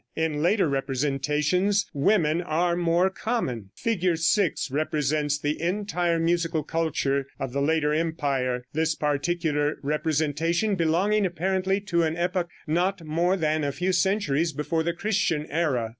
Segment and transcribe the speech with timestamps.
[0.15, 3.69] In later representations women are more common.
[3.75, 4.17] Fig.
[4.17, 11.79] 6 represents the entire musical culture of the later empire, this particular representation belonging apparently
[11.81, 15.89] to an epoch not more than a few centuries before the Christian era.